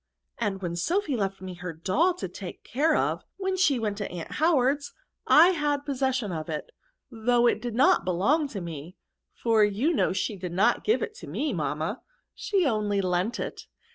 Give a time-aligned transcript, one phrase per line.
[0.39, 4.09] And when Sophy left me her doll to take care of, when she went to
[4.11, 4.95] aunt Howard's,
[5.27, 6.71] I had possession of it,
[7.11, 8.95] though it did not be long to me,
[9.35, 12.01] for you know she did not give it to me, mamma,
[12.33, 13.67] she only lent it.